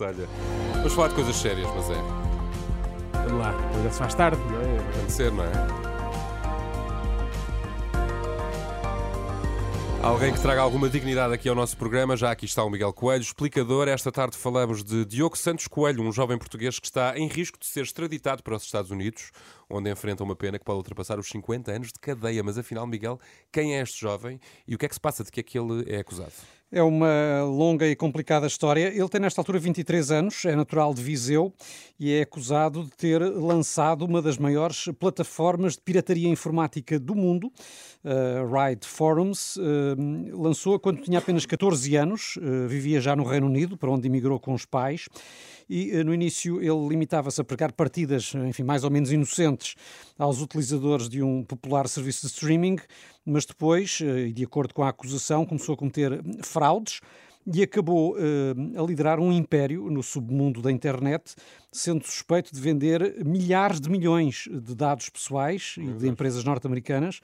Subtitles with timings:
[0.00, 0.26] Olha,
[0.76, 2.02] vamos falar de coisas sérias, mas é.
[3.12, 3.52] Vamos lá,
[3.84, 4.92] já se faz tarde, não é?
[4.92, 5.52] Tem de ser, não é?
[10.02, 13.20] Alguém que traga alguma dignidade aqui ao nosso programa, já aqui está o Miguel Coelho,
[13.20, 13.86] explicador.
[13.86, 17.66] Esta tarde falamos de Diogo Santos Coelho, um jovem português que está em risco de
[17.66, 19.30] ser extraditado para os Estados Unidos,
[19.68, 22.42] onde enfrenta uma pena que pode ultrapassar os 50 anos de cadeia.
[22.42, 23.20] Mas afinal, Miguel,
[23.52, 25.58] quem é este jovem e o que é que se passa de que é que
[25.58, 26.32] ele é acusado?
[26.74, 28.88] É uma longa e complicada história.
[28.88, 31.52] Ele tem nesta altura 23 anos, é natural de Viseu
[32.00, 37.52] e é acusado de ter lançado uma das maiores plataformas de pirataria informática do mundo,
[38.02, 39.56] uh, Forums.
[39.56, 39.62] Uh,
[40.32, 44.40] lançou-a quando tinha apenas 14 anos, uh, vivia já no Reino Unido, para onde emigrou
[44.40, 45.10] com os pais
[45.68, 49.74] e no início ele limitava-se a pregar partidas, enfim, mais ou menos inocentes
[50.18, 52.76] aos utilizadores de um popular serviço de streaming,
[53.24, 57.00] mas depois, e de acordo com a acusação, começou a cometer fraudes
[57.46, 61.34] e acabou uh, a liderar um império no submundo da internet,
[61.72, 67.20] sendo suspeito de vender milhares de milhões de dados pessoais e de empresas norte-americanas,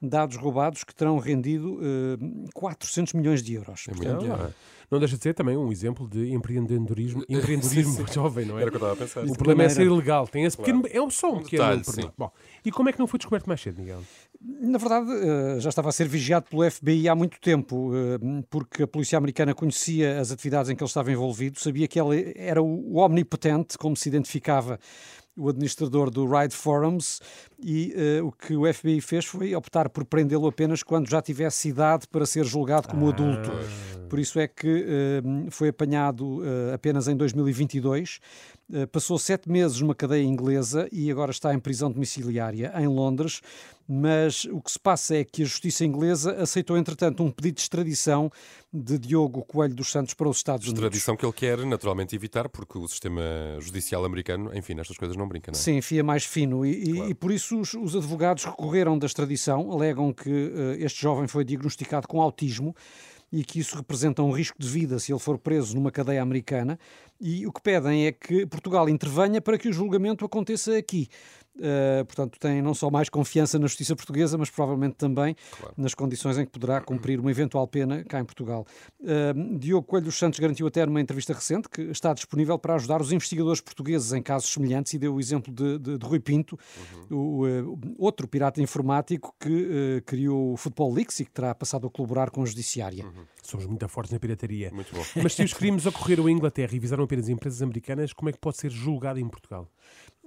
[0.00, 3.86] dados roubados que terão rendido uh, eh, 400 milhões de euros.
[3.88, 4.50] É Portanto, não, é.
[4.90, 8.12] não, deixa de ser também um exemplo de empreendedorismo, empreendedorismo sim, sim.
[8.12, 8.62] jovem, não é?
[8.62, 9.24] Era o que eu estava a pensar.
[9.24, 10.26] O problema é ser ilegal.
[10.26, 11.06] Tem esse pequeno, claro.
[11.06, 12.14] é só um, um pequeno problema.
[12.16, 12.32] Bom,
[12.64, 14.00] e como é que não foi descoberto mais cedo, Miguel?
[14.40, 18.84] Na verdade, uh, já estava a ser vigiado pelo FBI há muito tempo, uh, porque
[18.84, 22.62] a polícia americana conhecia as atividades em que ele estava envolvido, sabia que ele era
[22.62, 24.80] o omnipotente, como se identificava
[25.40, 27.20] o administrador do Ride Forums,
[27.58, 31.68] e uh, o que o FBI fez foi optar por prendê-lo apenas quando já tivesse
[31.68, 33.10] idade para ser julgado como ah.
[33.10, 33.50] adulto.
[34.10, 38.20] Por isso é que uh, foi apanhado uh, apenas em 2022.
[38.92, 43.40] passou sete meses numa cadeia inglesa e agora está em prisão domiciliária em Londres.
[43.92, 47.62] Mas o que se passa é que a justiça inglesa aceitou, entretanto, um pedido de
[47.62, 48.30] extradição
[48.72, 50.84] de Diogo Coelho dos Santos para os Estados Unidos.
[50.84, 53.20] Extradição que ele quer naturalmente evitar, porque o sistema
[53.58, 55.60] judicial americano, enfim, nestas coisas não brinca, não é?
[55.60, 56.64] Sim, fia mais fino.
[56.64, 57.10] E, claro.
[57.10, 61.44] e por isso os, os, advogados recorreram da extradição, alegam que uh, este jovem foi
[61.44, 62.72] diagnosticado com autismo
[63.32, 66.78] e que isso representa um risco de vida se ele for preso numa cadeia americana.
[67.20, 71.08] E o que pedem é que Portugal intervenha para que o julgamento aconteça aqui.
[71.60, 75.74] Uh, portanto, tem não só mais confiança na justiça portuguesa, mas provavelmente também claro.
[75.76, 78.66] nas condições em que poderá cumprir uma eventual pena cá em Portugal.
[78.98, 83.02] Uh, Diogo Coelho dos Santos garantiu até numa entrevista recente que está disponível para ajudar
[83.02, 86.58] os investigadores portugueses em casos semelhantes e deu o exemplo de, de, de Rui Pinto,
[87.10, 87.16] uhum.
[87.16, 91.90] o, uh, outro pirata informático que criou o Football Leaks e que terá passado a
[91.90, 93.04] colaborar com a Judiciária.
[93.04, 93.24] Uhum.
[93.42, 94.70] Somos muito fortes na pirataria.
[94.72, 95.04] Muito bom.
[95.22, 98.38] Mas se os crimes ocorreram em Inglaterra e visaram apenas empresas americanas, como é que
[98.38, 99.68] pode ser julgado em Portugal?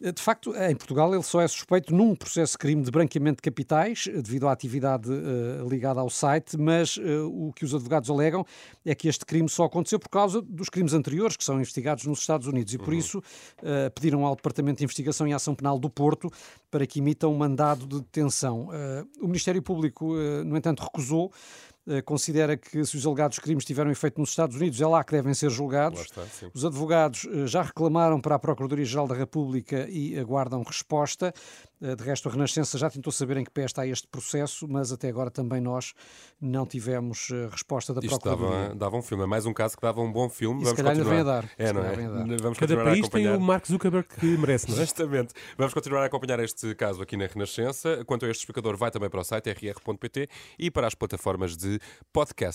[0.00, 3.42] De facto, em Portugal ele só é suspeito num processo de crime de branqueamento de
[3.42, 8.42] capitais, devido à atividade uh, ligada ao site, mas uh, o que os advogados alegam
[8.82, 12.20] é que este crime só aconteceu por causa dos crimes anteriores que são investigados nos
[12.20, 12.98] Estados Unidos e por uhum.
[12.98, 16.30] isso uh, pediram ao Departamento de Investigação e Ação Penal do Porto
[16.70, 18.68] para que emita um mandado de detenção.
[19.20, 21.32] o Ministério Público, no entanto, recusou
[21.79, 25.12] eh, considera que se os alegados crimes tiveram efeito nos Estados Unidos, é lá que
[25.12, 26.00] devem ser julgados.
[26.00, 26.22] Está,
[26.54, 31.32] os advogados eh, já reclamaram para a Procuradoria-Geral da República e aguardam resposta.
[31.82, 34.92] Eh, de resto, a Renascença já tentou saber em que pé está este processo, mas
[34.92, 35.92] até agora também nós
[36.40, 38.68] não tivemos resposta da Isto Procuradoria.
[38.68, 40.60] Dava, dava um filme, é mais um caso que dava um bom filme.
[40.60, 41.14] E Vamos se calhar continuar.
[41.14, 41.50] vem a dar.
[41.58, 42.36] É, não é?
[42.38, 44.80] Vamos Cada país tem o Mark Zuckerberg que merece, não é?
[44.80, 45.34] Justamente.
[45.56, 48.04] Vamos continuar a acompanhar este caso aqui na Renascença.
[48.04, 51.78] Quanto a este explicador, vai também para o site rr.pt e para as plataformas de
[52.12, 52.48] podcast.